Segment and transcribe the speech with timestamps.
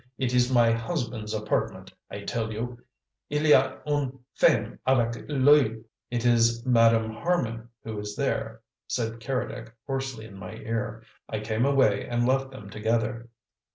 [0.17, 2.79] "It is my husband's apartment, I tell you.
[3.29, 9.19] Il y a une femme avec lui!" "It is Madame Harman who is there," said
[9.19, 11.03] Keredec hoarsely in my ear.
[11.29, 13.29] "I came away and left them together."